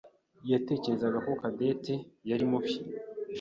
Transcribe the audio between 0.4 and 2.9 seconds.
yatekerezaga ko Cadette yari mubi.